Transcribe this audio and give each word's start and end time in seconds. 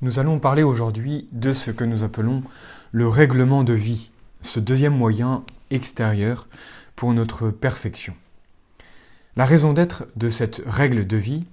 Nous 0.00 0.20
allons 0.20 0.38
parler 0.38 0.62
aujourd'hui 0.62 1.26
de 1.32 1.52
ce 1.52 1.72
que 1.72 1.82
nous 1.82 2.04
appelons 2.04 2.44
le 2.92 3.08
règlement 3.08 3.64
de 3.64 3.72
vie, 3.72 4.12
ce 4.42 4.60
deuxième 4.60 4.96
moyen 4.96 5.44
extérieur 5.70 6.46
pour 6.94 7.12
notre 7.14 7.50
perfection. 7.50 8.14
La 9.34 9.44
raison 9.44 9.72
d'être 9.72 10.06
de 10.14 10.28
cette 10.28 10.62
règle 10.64 11.04
de 11.04 11.16
vie 11.16 11.46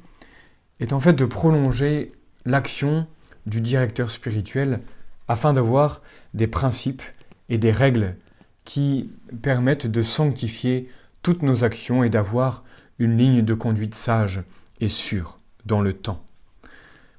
est 0.79 0.94
en 0.94 1.00
fait 1.00 1.13
de 1.13 1.26
prolonger 1.26 2.12
l'action 2.46 3.08
du 3.47 3.62
directeur 3.62 4.12
spirituel 4.12 4.80
afin 5.28 5.52
d'avoir 5.52 6.04
des 6.36 6.48
principes 6.48 7.02
et 7.50 7.58
des 7.58 7.72
règles 7.72 8.16
qui 8.64 9.10
permettent 9.42 9.88
de 9.88 10.04
sanctifier 10.04 10.88
toutes 11.24 11.42
nos 11.42 11.64
actions 11.64 12.04
et 12.04 12.12
d'avoir 12.12 12.64
une 13.00 13.18
ligne 13.18 13.42
de 13.42 13.54
conduite 13.56 13.96
sage 13.96 14.44
et 14.82 14.88
sûre 14.88 15.40
dans 15.66 15.82
le 15.82 15.94
temps. 15.94 16.23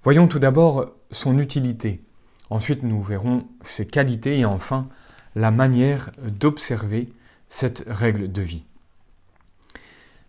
Voyons 0.04 0.28
tout 0.28 0.38
d'abord 0.38 0.95
son 1.10 1.38
utilité. 1.38 2.02
Ensuite, 2.50 2.82
nous 2.82 3.02
verrons 3.02 3.46
ses 3.62 3.86
qualités 3.86 4.38
et 4.38 4.44
enfin 4.44 4.88
la 5.34 5.50
manière 5.50 6.10
d'observer 6.22 7.08
cette 7.48 7.84
règle 7.88 8.30
de 8.30 8.42
vie. 8.42 8.64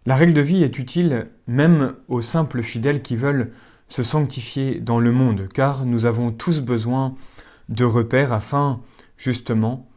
La 0.05 0.15
règle 0.15 0.33
de 0.33 0.41
vie 0.41 0.63
est 0.63 0.79
utile 0.79 1.27
même 1.47 1.93
aux 2.07 2.21
simples 2.21 2.61
fidèles 2.61 3.01
qui 3.01 3.15
veulent 3.15 3.51
se 3.87 4.03
sanctifier 4.03 4.79
dans 4.79 4.99
le 4.99 5.11
monde, 5.11 5.47
car 5.53 5.85
nous 5.85 6.05
avons 6.05 6.31
tous 6.31 6.61
besoin 6.61 7.15
de 7.69 7.83
repères 7.83 8.33
afin 8.33 8.81
justement 9.17 9.87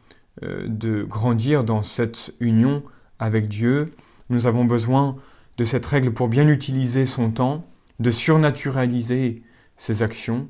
euh, 0.43 0.67
de 0.67 1.03
grandir 1.03 1.63
dans 1.63 1.81
cette 1.81 2.33
union 2.39 2.83
avec 3.19 3.47
Dieu. 3.47 3.93
Nous 4.29 4.47
avons 4.47 4.65
besoin 4.65 5.15
de 5.57 5.63
cette 5.63 5.85
règle 5.85 6.13
pour 6.13 6.27
bien 6.27 6.47
utiliser 6.47 7.05
son 7.05 7.31
temps, 7.31 7.65
de 7.99 8.11
surnaturaliser 8.11 9.43
ses 9.77 10.03
actions 10.03 10.47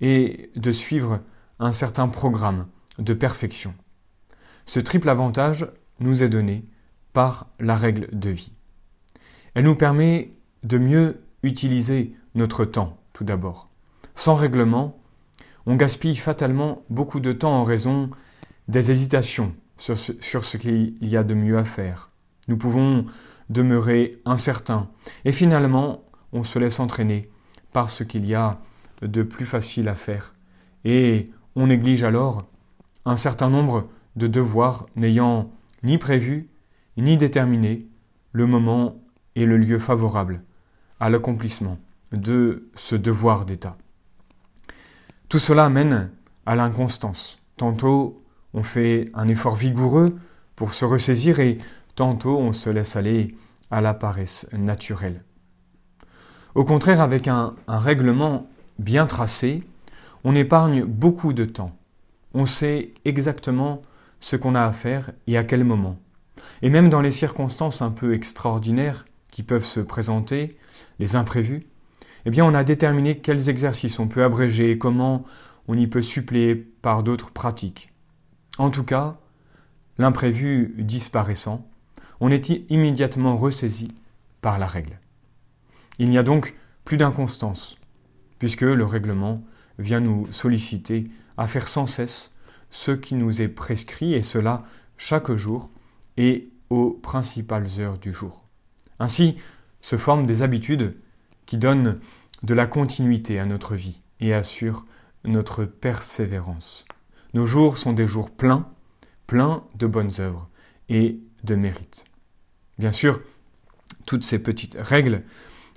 et 0.00 0.50
de 0.56 0.72
suivre 0.72 1.20
un 1.58 1.72
certain 1.72 2.08
programme 2.08 2.66
de 2.98 3.14
perfection. 3.14 3.74
Ce 4.66 4.80
triple 4.80 5.08
avantage 5.08 5.66
nous 6.00 6.22
est 6.22 6.28
donné 6.28 6.64
par 7.12 7.48
la 7.58 7.76
règle 7.76 8.08
de 8.12 8.30
vie. 8.30 8.52
Elle 9.54 9.64
nous 9.64 9.74
permet 9.74 10.32
de 10.62 10.78
mieux 10.78 11.22
utiliser 11.42 12.14
notre 12.34 12.64
temps, 12.64 12.98
tout 13.12 13.24
d'abord. 13.24 13.68
Sans 14.14 14.34
règlement, 14.34 14.98
on 15.66 15.76
gaspille 15.76 16.16
fatalement 16.16 16.82
beaucoup 16.88 17.20
de 17.20 17.32
temps 17.32 17.52
en 17.52 17.64
raison 17.64 18.10
des 18.68 18.90
hésitations 18.90 19.54
sur 19.76 19.96
ce, 19.96 20.56
qu'il 20.56 20.96
y 21.00 21.16
a 21.16 21.24
de 21.24 21.34
mieux 21.34 21.58
à 21.58 21.64
faire. 21.64 22.10
Nous 22.48 22.56
pouvons 22.56 23.06
demeurer 23.48 24.20
incertains 24.24 24.90
et 25.24 25.32
finalement 25.32 26.04
on 26.32 26.44
se 26.44 26.58
laisse 26.58 26.80
entraîner 26.80 27.30
par 27.72 27.90
ce 27.90 28.04
qu'il 28.04 28.26
y 28.26 28.34
a 28.34 28.60
de 29.02 29.22
plus 29.22 29.46
facile 29.46 29.88
à 29.88 29.94
faire. 29.94 30.34
Et 30.84 31.30
on 31.56 31.66
néglige 31.66 32.02
alors 32.02 32.46
un 33.04 33.16
certain 33.16 33.48
nombre 33.48 33.88
de 34.16 34.26
devoirs 34.26 34.86
n'ayant 34.96 35.50
ni 35.82 35.98
prévu 35.98 36.48
ni 36.96 37.16
déterminé 37.16 37.86
le 38.32 38.46
moment 38.46 39.00
et 39.34 39.46
le 39.46 39.56
lieu 39.56 39.78
favorable 39.78 40.42
à 40.98 41.08
l'accomplissement 41.08 41.78
de 42.12 42.68
ce 42.74 42.96
devoir 42.96 43.46
d'État. 43.46 43.78
Tout 45.28 45.38
cela 45.38 45.70
mène 45.70 46.10
à 46.46 46.54
l'inconstance. 46.56 47.38
Tantôt 47.56 48.22
on 48.52 48.62
fait 48.62 49.06
un 49.14 49.28
effort 49.28 49.54
vigoureux 49.54 50.18
pour 50.56 50.72
se 50.72 50.84
ressaisir 50.84 51.40
et 51.40 51.58
tantôt 51.94 52.38
on 52.38 52.52
se 52.52 52.68
laisse 52.68 52.96
aller 52.96 53.34
à 53.70 53.80
la 53.80 53.94
paresse 53.94 54.48
naturelle. 54.52 55.24
Au 56.56 56.64
contraire, 56.64 57.00
avec 57.00 57.28
un, 57.28 57.54
un 57.68 57.78
règlement 57.78 58.49
bien 58.80 59.06
tracé, 59.06 59.62
on 60.24 60.34
épargne 60.34 60.84
beaucoup 60.84 61.32
de 61.32 61.44
temps. 61.44 61.76
On 62.34 62.46
sait 62.46 62.92
exactement 63.04 63.82
ce 64.20 64.36
qu'on 64.36 64.54
a 64.54 64.62
à 64.62 64.72
faire 64.72 65.12
et 65.26 65.36
à 65.36 65.44
quel 65.44 65.64
moment. 65.64 65.98
Et 66.62 66.70
même 66.70 66.88
dans 66.88 67.02
les 67.02 67.10
circonstances 67.10 67.82
un 67.82 67.90
peu 67.90 68.14
extraordinaires 68.14 69.04
qui 69.30 69.42
peuvent 69.42 69.64
se 69.64 69.80
présenter, 69.80 70.56
les 70.98 71.14
imprévus, 71.14 71.62
eh 72.24 72.30
bien 72.30 72.44
on 72.44 72.54
a 72.54 72.64
déterminé 72.64 73.18
quels 73.18 73.48
exercices 73.48 73.98
on 73.98 74.08
peut 74.08 74.24
abréger 74.24 74.70
et 74.70 74.78
comment 74.78 75.24
on 75.68 75.78
y 75.78 75.86
peut 75.86 76.02
suppléer 76.02 76.56
par 76.56 77.02
d'autres 77.02 77.30
pratiques. 77.30 77.92
En 78.58 78.70
tout 78.70 78.84
cas, 78.84 79.18
l'imprévu 79.98 80.74
disparaissant, 80.78 81.66
on 82.20 82.30
est 82.30 82.48
immédiatement 82.70 83.36
ressaisi 83.36 83.88
par 84.40 84.58
la 84.58 84.66
règle. 84.66 84.98
Il 85.98 86.08
n'y 86.08 86.18
a 86.18 86.22
donc 86.22 86.54
plus 86.84 86.96
d'inconstance, 86.96 87.76
puisque 88.40 88.62
le 88.62 88.84
règlement 88.84 89.44
vient 89.78 90.00
nous 90.00 90.26
solliciter 90.32 91.04
à 91.36 91.46
faire 91.46 91.68
sans 91.68 91.86
cesse 91.86 92.32
ce 92.70 92.90
qui 92.90 93.14
nous 93.14 93.42
est 93.42 93.48
prescrit, 93.48 94.14
et 94.14 94.22
cela 94.22 94.64
chaque 94.96 95.32
jour 95.32 95.70
et 96.16 96.50
aux 96.70 96.90
principales 96.90 97.66
heures 97.78 97.98
du 97.98 98.12
jour. 98.12 98.44
Ainsi 98.98 99.36
se 99.80 99.96
forment 99.96 100.26
des 100.26 100.42
habitudes 100.42 100.96
qui 101.46 101.58
donnent 101.58 102.00
de 102.42 102.54
la 102.54 102.66
continuité 102.66 103.38
à 103.38 103.46
notre 103.46 103.74
vie 103.74 104.00
et 104.20 104.34
assurent 104.34 104.84
notre 105.24 105.64
persévérance. 105.64 106.84
Nos 107.34 107.46
jours 107.46 107.76
sont 107.78 107.92
des 107.92 108.06
jours 108.06 108.30
pleins, 108.30 108.68
pleins 109.26 109.64
de 109.74 109.86
bonnes 109.86 110.12
œuvres 110.18 110.48
et 110.88 111.20
de 111.44 111.54
mérites. 111.54 112.04
Bien 112.78 112.92
sûr, 112.92 113.20
toutes 114.06 114.24
ces 114.24 114.38
petites 114.38 114.76
règles 114.80 115.22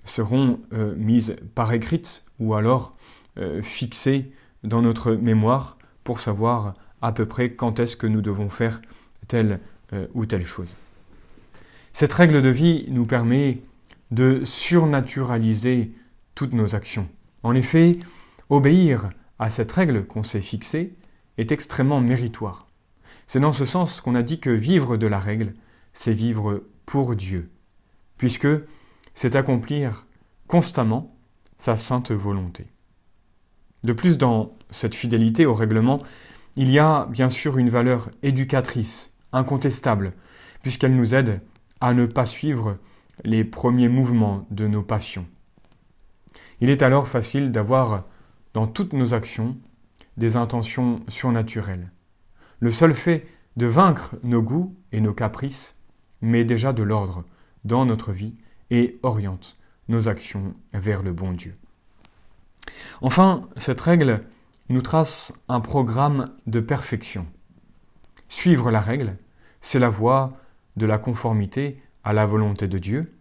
seront 0.04 0.60
euh, 0.74 0.96
mises 0.96 1.36
par 1.56 1.74
écrite 1.74 2.26
ou 2.40 2.54
alors 2.54 2.96
euh, 3.38 3.62
fixées 3.62 4.32
dans 4.64 4.82
notre 4.82 5.14
mémoire 5.14 5.78
pour 6.04 6.20
savoir 6.20 6.74
à 7.02 7.12
peu 7.12 7.26
près 7.26 7.54
quand 7.54 7.80
est-ce 7.80 7.98
que 7.98 8.08
nous 8.08 8.22
devons 8.22 8.50
faire 8.50 8.82
telle 9.28 9.60
euh, 9.94 10.08
ou 10.14 10.26
telle 10.26 10.46
chose. 10.46 10.76
Cette 11.92 12.14
règle 12.14 12.42
de 12.42 12.50
vie 12.50 12.86
nous 12.90 13.06
permet 13.06 13.62
de 14.12 14.44
surnaturaliser 14.44 15.94
toutes 16.36 16.54
nos 16.54 16.76
actions. 16.76 17.08
En 17.44 17.56
effet, 17.56 18.00
obéir 18.50 19.10
à 19.40 19.50
cette 19.50 19.72
règle 19.72 20.06
qu'on 20.06 20.24
s'est 20.24 20.42
fixée 20.42 20.96
est 21.38 21.52
extrêmement 21.52 22.00
méritoire. 22.00 22.68
C'est 23.28 23.40
dans 23.40 23.52
ce 23.52 23.66
sens 23.66 24.02
qu'on 24.02 24.16
a 24.16 24.22
dit 24.22 24.40
que 24.40 24.50
vivre 24.50 24.98
de 24.98 25.08
la 25.08 25.20
règle, 25.20 25.54
c'est 25.94 26.14
vivre 26.14 26.64
pour 26.86 27.16
Dieu, 27.16 27.50
puisque 28.18 28.48
c'est 29.14 29.36
accomplir 29.36 30.06
constamment 30.48 31.16
sa 31.58 31.78
sainte 31.78 32.12
volonté. 32.12 32.68
De 33.84 33.94
plus, 33.94 34.18
dans 34.18 34.58
cette 34.70 34.96
fidélité 34.96 35.46
au 35.46 35.54
règlement, 35.54 36.02
il 36.56 36.70
y 36.70 36.80
a 36.80 37.08
bien 37.08 37.30
sûr 37.30 37.58
une 37.58 37.70
valeur 37.70 38.10
éducatrice, 38.22 39.14
incontestable, 39.32 40.12
puisqu'elle 40.62 40.96
nous 40.96 41.16
aide 41.16 41.42
à 41.82 41.94
ne 41.94 42.06
pas 42.06 42.26
suivre 42.26 42.76
les 43.24 43.44
premiers 43.44 43.90
mouvements 43.90 44.48
de 44.52 44.68
nos 44.68 44.84
passions. 44.84 45.28
Il 46.62 46.70
est 46.70 46.82
alors 46.82 47.08
facile 47.08 47.52
d'avoir 47.52 48.06
dans 48.54 48.68
toutes 48.68 48.94
nos 48.94 49.14
actions 49.14 49.58
des 50.18 50.38
intentions 50.38 51.02
surnaturelles. 51.08 51.92
Le 52.60 52.72
seul 52.72 52.94
fait 52.94 53.28
de 53.58 53.66
vaincre 53.66 54.16
nos 54.24 54.42
goûts 54.42 54.76
et 54.92 55.02
nos 55.02 55.14
caprices 55.14 55.80
met 56.22 56.46
déjà 56.46 56.72
de 56.72 56.84
l'ordre 56.84 57.26
dans 57.66 57.86
notre 57.86 58.12
vie 58.12 58.36
et 58.74 59.00
oriente 59.04 59.56
nos 59.88 60.10
actions 60.10 60.56
vers 60.74 61.04
le 61.04 61.14
bon 61.14 61.32
Dieu. 61.32 61.56
Enfin, 63.02 63.48
cette 63.56 63.82
règle 63.82 64.24
nous 64.70 64.82
trace 64.82 65.34
un 65.48 65.60
programme 65.60 66.32
de 66.48 66.60
perfection. 66.60 67.28
Suivre 68.30 68.72
la 68.72 68.82
règle, 68.82 69.16
c'est 69.62 69.78
la 69.78 69.90
voie 69.90 70.34
de 70.76 70.88
la 70.88 70.98
conformité 70.98 71.78
à 72.04 72.14
la 72.14 72.26
volonté 72.26 72.68
de 72.68 72.80
Dieu. 72.80 73.16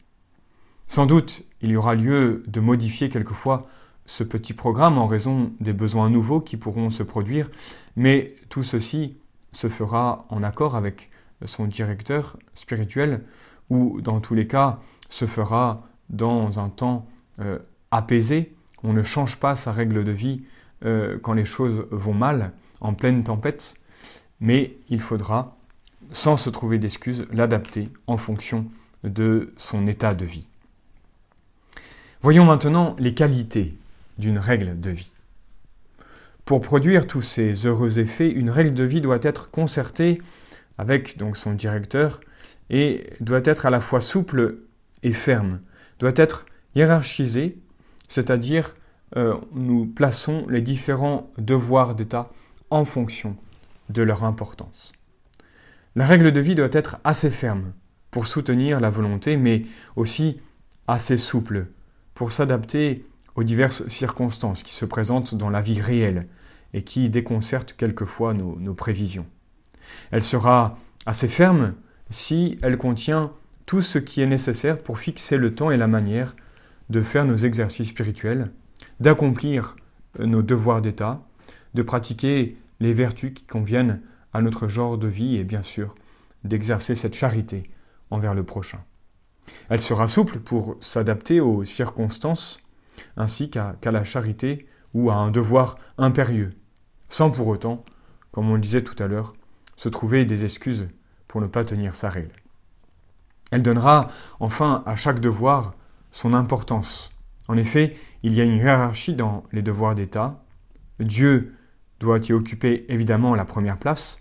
Sans 0.88 1.04
doute, 1.04 1.44
il 1.60 1.70
y 1.70 1.76
aura 1.76 1.94
lieu 1.94 2.42
de 2.46 2.60
modifier 2.60 3.10
quelquefois 3.10 3.62
ce 4.06 4.24
petit 4.24 4.54
programme 4.54 4.96
en 4.96 5.06
raison 5.06 5.52
des 5.60 5.74
besoins 5.74 6.08
nouveaux 6.08 6.40
qui 6.40 6.56
pourront 6.56 6.88
se 6.88 7.02
produire, 7.02 7.50
mais 7.94 8.34
tout 8.48 8.62
ceci 8.62 9.18
se 9.52 9.68
fera 9.68 10.24
en 10.30 10.42
accord 10.42 10.76
avec 10.76 11.10
son 11.44 11.66
directeur 11.66 12.38
spirituel 12.54 13.22
ou 13.70 14.00
dans 14.00 14.20
tous 14.20 14.34
les 14.34 14.46
cas 14.46 14.80
se 15.08 15.26
fera 15.26 15.78
dans 16.10 16.58
un 16.58 16.68
temps 16.68 17.06
euh, 17.40 17.58
apaisé. 17.90 18.54
On 18.82 18.92
ne 18.92 19.02
change 19.02 19.36
pas 19.36 19.56
sa 19.56 19.72
règle 19.72 20.04
de 20.04 20.12
vie 20.12 20.42
euh, 20.84 21.18
quand 21.22 21.32
les 21.32 21.44
choses 21.44 21.86
vont 21.90 22.14
mal, 22.14 22.52
en 22.80 22.94
pleine 22.94 23.22
tempête, 23.22 23.74
mais 24.40 24.76
il 24.88 25.00
faudra, 25.00 25.56
sans 26.10 26.36
se 26.36 26.50
trouver 26.50 26.78
d'excuses, 26.78 27.26
l'adapter 27.32 27.88
en 28.06 28.16
fonction 28.16 28.66
de 29.04 29.52
son 29.56 29.86
état 29.86 30.14
de 30.14 30.24
vie. 30.24 30.48
Voyons 32.22 32.44
maintenant 32.44 32.96
les 32.98 33.14
qualités 33.14 33.74
d'une 34.18 34.38
règle 34.38 34.78
de 34.80 34.90
vie. 34.90 35.12
Pour 36.44 36.60
produire 36.60 37.06
tous 37.06 37.22
ces 37.22 37.66
heureux 37.66 37.98
effets, 37.98 38.30
une 38.30 38.50
règle 38.50 38.74
de 38.74 38.84
vie 38.84 39.00
doit 39.00 39.18
être 39.22 39.50
concertée 39.50 40.20
avec 40.82 41.16
donc 41.16 41.36
son 41.36 41.52
directeur 41.52 42.18
et 42.68 43.06
doit 43.20 43.42
être 43.44 43.66
à 43.66 43.70
la 43.70 43.80
fois 43.80 44.00
souple 44.00 44.64
et 45.04 45.12
ferme, 45.12 45.60
doit 46.00 46.16
être 46.16 46.44
hiérarchisée, 46.74 47.62
c'est-à-dire 48.08 48.74
euh, 49.16 49.36
nous 49.52 49.86
plaçons 49.86 50.44
les 50.48 50.60
différents 50.60 51.30
devoirs 51.38 51.94
d'État 51.94 52.32
en 52.70 52.84
fonction 52.84 53.36
de 53.90 54.02
leur 54.02 54.24
importance. 54.24 54.92
La 55.94 56.04
règle 56.04 56.32
de 56.32 56.40
vie 56.40 56.56
doit 56.56 56.68
être 56.72 56.98
assez 57.04 57.30
ferme 57.30 57.74
pour 58.10 58.26
soutenir 58.26 58.80
la 58.80 58.90
volonté, 58.90 59.36
mais 59.36 59.62
aussi 59.94 60.40
assez 60.88 61.16
souple 61.16 61.68
pour 62.12 62.32
s'adapter 62.32 63.06
aux 63.36 63.44
diverses 63.44 63.86
circonstances 63.86 64.64
qui 64.64 64.74
se 64.74 64.84
présentent 64.84 65.36
dans 65.36 65.48
la 65.48 65.62
vie 65.62 65.80
réelle 65.80 66.26
et 66.74 66.82
qui 66.82 67.08
déconcertent 67.08 67.74
quelquefois 67.74 68.34
nos 68.34 68.74
prévisions. 68.74 69.26
Elle 70.10 70.22
sera 70.22 70.78
assez 71.06 71.28
ferme 71.28 71.74
si 72.10 72.58
elle 72.62 72.78
contient 72.78 73.32
tout 73.66 73.82
ce 73.82 73.98
qui 73.98 74.20
est 74.20 74.26
nécessaire 74.26 74.82
pour 74.82 74.98
fixer 74.98 75.38
le 75.38 75.54
temps 75.54 75.70
et 75.70 75.76
la 75.76 75.88
manière 75.88 76.34
de 76.90 77.00
faire 77.00 77.24
nos 77.24 77.36
exercices 77.36 77.88
spirituels, 77.88 78.50
d'accomplir 79.00 79.76
euh, 80.20 80.26
nos 80.26 80.42
devoirs 80.42 80.82
d'État, 80.82 81.22
de 81.74 81.82
pratiquer 81.82 82.56
les 82.80 82.92
vertus 82.92 83.32
qui 83.34 83.44
conviennent 83.44 84.02
à 84.32 84.40
notre 84.40 84.68
genre 84.68 84.98
de 84.98 85.06
vie 85.06 85.36
et 85.36 85.44
bien 85.44 85.62
sûr 85.62 85.94
d'exercer 86.44 86.94
cette 86.94 87.14
charité 87.14 87.62
envers 88.10 88.34
le 88.34 88.42
prochain. 88.42 88.84
Elle 89.68 89.80
sera 89.80 90.08
souple 90.08 90.40
pour 90.40 90.76
s'adapter 90.80 91.40
aux 91.40 91.64
circonstances 91.64 92.60
ainsi 93.16 93.50
qu'à 93.50 93.76
la 93.84 94.04
charité 94.04 94.66
ou 94.94 95.10
à 95.10 95.14
un 95.14 95.30
devoir 95.30 95.76
impérieux, 95.98 96.52
sans 97.08 97.30
pour 97.30 97.48
autant, 97.48 97.84
comme 98.30 98.50
on 98.50 98.54
le 98.54 98.60
disait 98.60 98.82
tout 98.82 99.00
à 99.02 99.06
l'heure, 99.06 99.34
se 99.82 99.88
trouver 99.88 100.24
des 100.24 100.44
excuses 100.44 100.86
pour 101.26 101.40
ne 101.40 101.48
pas 101.48 101.64
tenir 101.64 101.96
sa 101.96 102.08
règle. 102.08 102.36
Elle 103.50 103.62
donnera 103.62 104.06
enfin 104.38 104.84
à 104.86 104.94
chaque 104.94 105.18
devoir 105.18 105.74
son 106.12 106.34
importance. 106.34 107.10
En 107.48 107.56
effet, 107.56 107.96
il 108.22 108.32
y 108.32 108.40
a 108.40 108.44
une 108.44 108.58
hiérarchie 108.58 109.14
dans 109.14 109.42
les 109.50 109.60
devoirs 109.60 109.96
d'État. 109.96 110.44
Dieu 111.00 111.56
doit 111.98 112.20
y 112.28 112.32
occuper 112.32 112.86
évidemment 112.90 113.34
la 113.34 113.44
première 113.44 113.76
place. 113.76 114.20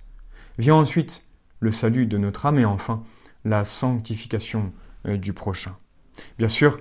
Vient 0.57 0.73
ensuite 0.73 1.25
le 1.59 1.71
salut 1.71 2.07
de 2.07 2.17
notre 2.17 2.47
âme 2.47 2.57
et 2.57 2.65
enfin 2.65 3.03
la 3.45 3.63
sanctification 3.63 4.73
euh, 5.05 5.15
du 5.15 5.31
prochain. 5.31 5.77
Bien 6.39 6.49
sûr, 6.49 6.79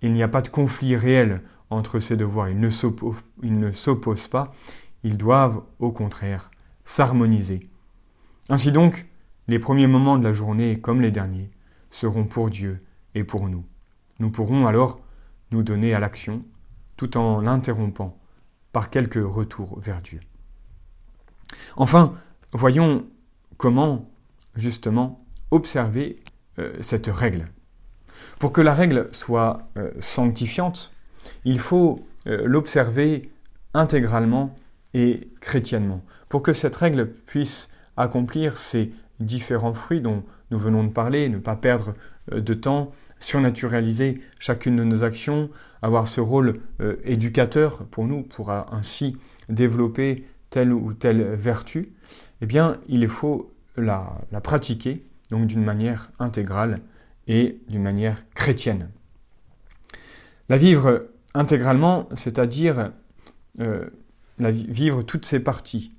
il 0.00 0.14
n'y 0.14 0.22
a 0.22 0.28
pas 0.28 0.40
de 0.40 0.48
conflit 0.48 0.96
réel 0.96 1.42
entre 1.68 2.00
ces 2.00 2.16
devoirs. 2.16 2.48
Ils 2.48 2.58
ne 2.58 3.72
s'opposent 3.72 4.28
pas. 4.28 4.54
Ils 5.02 5.18
doivent, 5.18 5.62
au 5.80 5.92
contraire, 5.92 6.50
s'harmoniser. 6.82 7.68
Ainsi 8.48 8.72
donc, 8.72 9.06
les 9.48 9.58
premiers 9.58 9.86
moments 9.86 10.18
de 10.18 10.24
la 10.24 10.32
journée, 10.32 10.80
comme 10.80 11.00
les 11.00 11.10
derniers, 11.10 11.50
seront 11.90 12.24
pour 12.24 12.50
Dieu 12.50 12.84
et 13.14 13.24
pour 13.24 13.48
nous. 13.48 13.64
Nous 14.18 14.30
pourrons 14.30 14.66
alors 14.66 15.00
nous 15.50 15.62
donner 15.62 15.94
à 15.94 16.00
l'action, 16.00 16.44
tout 16.96 17.16
en 17.16 17.40
l'interrompant 17.40 18.18
par 18.72 18.90
quelques 18.90 19.22
retours 19.22 19.78
vers 19.80 20.00
Dieu. 20.00 20.20
Enfin, 21.76 22.14
voyons 22.52 23.06
comment, 23.56 24.10
justement, 24.56 25.24
observer 25.50 26.16
euh, 26.58 26.72
cette 26.80 27.06
règle. 27.06 27.46
Pour 28.38 28.52
que 28.52 28.60
la 28.60 28.74
règle 28.74 29.08
soit 29.12 29.68
euh, 29.76 29.90
sanctifiante, 29.98 30.92
il 31.44 31.58
faut 31.58 32.04
euh, 32.26 32.42
l'observer 32.44 33.30
intégralement 33.74 34.54
et 34.94 35.28
chrétiennement. 35.40 36.02
Pour 36.28 36.42
que 36.42 36.52
cette 36.52 36.76
règle 36.76 37.10
puisse 37.10 37.70
accomplir 37.96 38.56
ces 38.56 38.92
différents 39.20 39.72
fruits 39.72 40.00
dont 40.00 40.22
nous 40.50 40.58
venons 40.58 40.84
de 40.84 40.90
parler, 40.90 41.28
ne 41.28 41.38
pas 41.38 41.56
perdre 41.56 41.94
de 42.30 42.54
temps, 42.54 42.90
surnaturaliser 43.18 44.20
chacune 44.38 44.76
de 44.76 44.84
nos 44.84 45.04
actions, 45.04 45.48
avoir 45.80 46.08
ce 46.08 46.20
rôle 46.20 46.54
éducateur 47.04 47.86
pour 47.86 48.06
nous, 48.06 48.22
pour 48.22 48.50
ainsi 48.50 49.16
développer 49.48 50.26
telle 50.50 50.72
ou 50.72 50.92
telle 50.92 51.22
vertu, 51.22 51.92
eh 52.42 52.46
bien, 52.46 52.78
il 52.88 53.08
faut 53.08 53.52
la, 53.76 54.20
pratiquer 54.42 55.04
donc 55.30 55.46
d'une 55.46 55.64
manière 55.64 56.10
intégrale 56.18 56.78
et 57.26 57.58
d'une 57.68 57.82
manière 57.82 58.28
chrétienne. 58.34 58.90
La 60.48 60.58
vivre 60.58 61.08
intégralement, 61.34 62.08
c'est-à-dire 62.14 62.90
euh, 63.60 63.88
vivre 64.38 65.02
toutes 65.02 65.24
ses 65.24 65.40
parties, 65.40 65.92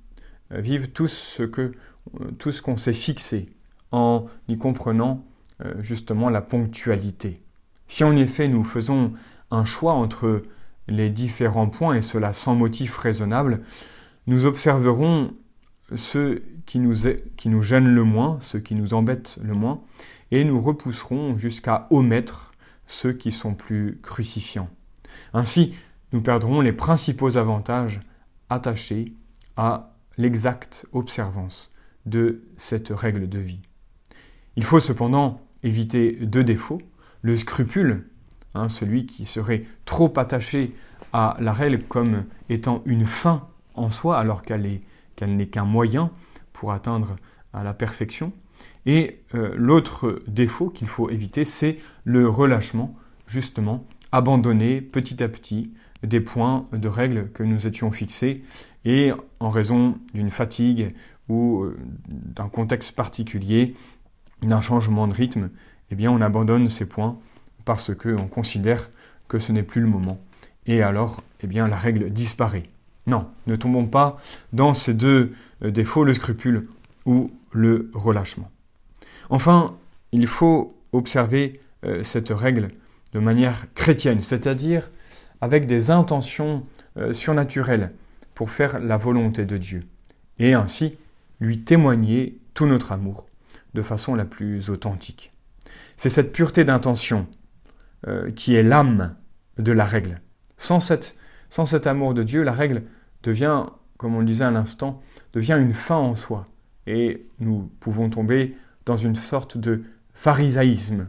euh, 0.54 0.60
vivre 0.60 0.86
tout 0.88 1.08
ce 1.08 1.42
euh, 1.42 1.72
tout 2.38 2.52
ce 2.52 2.62
qu'on 2.62 2.76
s'est 2.76 2.92
fixé 2.92 3.46
en 3.92 4.26
y 4.48 4.58
comprenant 4.58 5.24
justement 5.78 6.28
la 6.28 6.42
ponctualité. 6.42 7.40
Si 7.86 8.02
en 8.02 8.14
effet 8.16 8.48
nous 8.48 8.64
faisons 8.64 9.12
un 9.50 9.64
choix 9.64 9.92
entre 9.92 10.42
les 10.88 11.10
différents 11.10 11.68
points 11.68 11.94
et 11.94 12.02
cela 12.02 12.32
sans 12.32 12.56
motif 12.56 12.96
raisonnable, 12.98 13.60
nous 14.26 14.46
observerons 14.46 15.32
ceux 15.94 16.42
qui 16.66 16.78
nous, 16.78 16.94
qui 17.36 17.48
nous 17.48 17.62
gênent 17.62 17.88
le 17.88 18.04
moins, 18.04 18.38
ceux 18.40 18.58
qui 18.58 18.74
nous 18.74 18.94
embêtent 18.94 19.38
le 19.42 19.54
moins, 19.54 19.80
et 20.30 20.44
nous 20.44 20.60
repousserons 20.60 21.38
jusqu'à 21.38 21.86
omettre 21.90 22.52
ceux 22.86 23.12
qui 23.12 23.30
sont 23.30 23.54
plus 23.54 23.98
crucifiants. 24.02 24.68
Ainsi, 25.32 25.74
nous 26.12 26.22
perdrons 26.22 26.60
les 26.60 26.72
principaux 26.72 27.36
avantages 27.36 28.00
attachés 28.50 29.14
à 29.56 29.93
l'exacte 30.16 30.86
observance 30.92 31.72
de 32.06 32.42
cette 32.56 32.90
règle 32.90 33.28
de 33.28 33.38
vie. 33.38 33.62
Il 34.56 34.64
faut 34.64 34.80
cependant 34.80 35.40
éviter 35.62 36.12
deux 36.12 36.44
défauts. 36.44 36.82
Le 37.22 37.36
scrupule, 37.36 38.08
hein, 38.54 38.68
celui 38.68 39.06
qui 39.06 39.24
serait 39.24 39.64
trop 39.84 40.12
attaché 40.16 40.74
à 41.12 41.36
la 41.40 41.52
règle 41.52 41.82
comme 41.82 42.24
étant 42.48 42.82
une 42.86 43.06
fin 43.06 43.48
en 43.74 43.90
soi 43.90 44.18
alors 44.18 44.42
qu'elle 44.42 44.80
n'est 45.26 45.46
qu'un 45.46 45.64
moyen 45.64 46.10
pour 46.52 46.72
atteindre 46.72 47.16
à 47.52 47.64
la 47.64 47.74
perfection. 47.74 48.32
Et 48.86 49.22
euh, 49.34 49.54
l'autre 49.56 50.20
défaut 50.26 50.68
qu'il 50.68 50.88
faut 50.88 51.10
éviter, 51.10 51.44
c'est 51.44 51.78
le 52.04 52.28
relâchement, 52.28 52.94
justement, 53.26 53.86
abandonner 54.12 54.80
petit 54.80 55.22
à 55.22 55.28
petit 55.28 55.72
des 56.04 56.20
points 56.20 56.66
de 56.72 56.88
règles 56.88 57.30
que 57.32 57.42
nous 57.42 57.66
étions 57.66 57.90
fixés 57.90 58.42
et 58.84 59.12
en 59.40 59.50
raison 59.50 59.98
d'une 60.12 60.30
fatigue 60.30 60.94
ou 61.28 61.62
euh, 61.62 61.76
d'un 62.08 62.48
contexte 62.48 62.92
particulier, 62.92 63.74
d'un 64.42 64.60
changement 64.60 65.06
de 65.06 65.14
rythme, 65.14 65.50
eh 65.90 65.94
bien 65.94 66.10
on 66.10 66.20
abandonne 66.20 66.68
ces 66.68 66.86
points 66.86 67.18
parce 67.64 67.94
qu'on 67.94 68.28
considère 68.28 68.90
que 69.28 69.38
ce 69.38 69.52
n'est 69.52 69.62
plus 69.62 69.80
le 69.80 69.88
moment. 69.88 70.20
Et 70.66 70.82
alors, 70.82 71.22
eh 71.42 71.46
bien 71.46 71.66
la 71.68 71.76
règle 71.76 72.10
disparaît. 72.10 72.64
Non, 73.06 73.28
ne 73.46 73.56
tombons 73.56 73.86
pas 73.86 74.16
dans 74.52 74.72
ces 74.72 74.94
deux 74.94 75.32
euh, 75.62 75.70
défauts, 75.70 76.04
le 76.04 76.14
scrupule 76.14 76.62
ou 77.06 77.30
le 77.52 77.90
relâchement. 77.94 78.50
Enfin, 79.30 79.76
il 80.12 80.26
faut 80.26 80.76
observer 80.92 81.60
euh, 81.84 82.02
cette 82.02 82.30
règle 82.30 82.68
de 83.12 83.18
manière 83.20 83.66
chrétienne, 83.74 84.20
c'est-à-dire 84.20 84.90
avec 85.40 85.66
des 85.66 85.90
intentions 85.90 86.62
euh, 86.96 87.12
surnaturelles 87.12 87.92
pour 88.34 88.50
faire 88.50 88.78
la 88.80 88.96
volonté 88.96 89.44
de 89.44 89.56
Dieu, 89.56 89.84
et 90.38 90.54
ainsi 90.54 90.98
lui 91.40 91.60
témoigner 91.60 92.38
tout 92.54 92.66
notre 92.66 92.92
amour 92.92 93.28
de 93.74 93.82
façon 93.82 94.14
la 94.14 94.24
plus 94.24 94.70
authentique. 94.70 95.30
C'est 95.96 96.08
cette 96.08 96.32
pureté 96.32 96.64
d'intention 96.64 97.26
qui 98.36 98.54
est 98.54 98.62
l'âme 98.62 99.16
de 99.56 99.72
la 99.72 99.86
règle. 99.86 100.16
Sans 100.58 100.78
cette 100.78 101.16
sans 101.54 101.64
cet 101.64 101.86
amour 101.86 102.14
de 102.14 102.24
Dieu, 102.24 102.42
la 102.42 102.50
règle 102.50 102.82
devient, 103.22 103.66
comme 103.96 104.16
on 104.16 104.18
le 104.18 104.26
disait 104.26 104.42
à 104.42 104.50
l'instant, 104.50 105.00
devient 105.34 105.56
une 105.56 105.72
fin 105.72 105.94
en 105.94 106.16
soi. 106.16 106.46
Et 106.88 107.28
nous 107.38 107.70
pouvons 107.78 108.10
tomber 108.10 108.56
dans 108.86 108.96
une 108.96 109.14
sorte 109.14 109.56
de 109.56 109.84
pharisaïsme. 110.14 111.08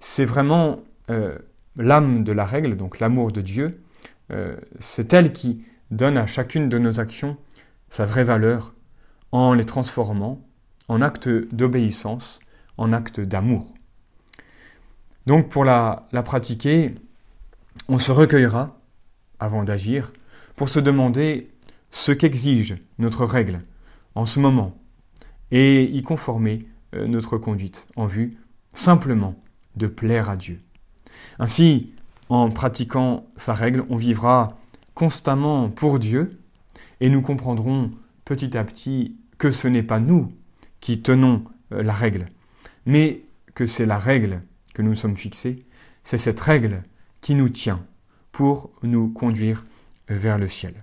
C'est 0.00 0.24
vraiment 0.24 0.80
euh, 1.08 1.38
l'âme 1.78 2.24
de 2.24 2.32
la 2.32 2.44
règle, 2.44 2.76
donc 2.76 3.00
l'amour 3.00 3.32
de 3.32 3.40
Dieu. 3.40 3.82
Euh, 4.30 4.56
c'est 4.78 5.12
elle 5.12 5.32
qui 5.32 5.58
donne 5.90 6.16
à 6.16 6.26
chacune 6.26 6.68
de 6.68 6.78
nos 6.78 7.00
actions 7.00 7.36
sa 7.88 8.06
vraie 8.06 8.24
valeur 8.24 8.74
en 9.32 9.54
les 9.54 9.64
transformant 9.64 10.40
en 10.88 11.02
actes 11.02 11.28
d'obéissance, 11.28 12.40
en 12.76 12.92
actes 12.92 13.20
d'amour. 13.20 13.74
Donc 15.26 15.48
pour 15.48 15.64
la, 15.64 16.02
pratiquer, 16.24 16.94
on 17.88 17.98
se 17.98 18.10
recueillera 18.10 18.80
avant 19.38 19.64
d'agir, 19.64 20.12
pour 20.56 20.68
se 20.68 20.80
demander 20.80 21.50
ce 21.90 22.12
qu'exige 22.12 22.76
notre 22.98 23.24
règle 23.24 23.62
en 24.14 24.26
ce 24.26 24.38
moment 24.38 24.76
et 25.50 25.84
y 25.84 26.02
conformer 26.02 26.64
euh, 26.94 27.06
notre 27.06 27.38
conduite 27.38 27.86
en 27.96 28.06
vue 28.06 28.34
simplement 28.74 29.34
de 29.76 29.86
plaire 29.86 30.28
à 30.28 30.36
Dieu. 30.36 30.60
Ainsi, 31.38 31.92
en 32.28 32.50
pratiquant 32.50 33.26
sa 33.36 33.54
règle, 33.54 33.84
on 33.88 33.96
vivra 33.96 34.56
constamment 34.94 35.68
pour 35.68 35.98
Dieu 35.98 36.38
et 37.00 37.08
nous 37.08 37.22
comprendrons 37.22 37.90
petit 38.24 38.56
à 38.56 38.64
petit 38.64 39.16
que 39.38 39.50
ce 39.50 39.68
n'est 39.68 39.82
pas 39.82 40.00
nous 40.00 40.32
qui 40.80 41.02
tenons 41.02 41.44
euh, 41.72 41.82
la 41.82 41.92
règle, 41.92 42.26
mais 42.86 43.22
que 43.54 43.66
c'est 43.66 43.86
la 43.86 43.98
règle 43.98 44.40
que 44.74 44.82
nous 44.82 44.94
sommes 44.94 45.16
fixés, 45.16 45.58
c'est 46.02 46.18
cette 46.18 46.40
règle 46.40 46.82
qui 47.20 47.34
nous 47.34 47.48
tient 47.48 47.84
pour 48.32 48.70
nous 48.82 49.08
conduire 49.08 49.64
vers 50.08 50.38
le 50.38 50.48
ciel. 50.48 50.74